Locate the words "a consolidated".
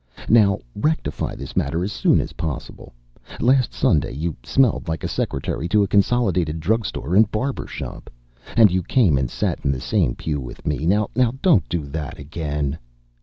5.83-6.59